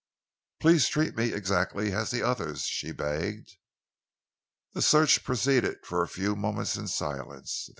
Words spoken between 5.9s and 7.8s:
a few moments in silence.